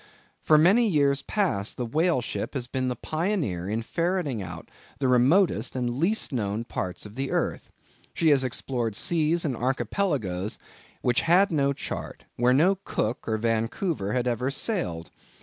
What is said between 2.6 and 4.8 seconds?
been the pioneer in ferreting out